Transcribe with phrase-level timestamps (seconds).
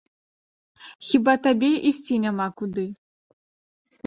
[1.07, 2.87] Хіба табе ісці няма куды?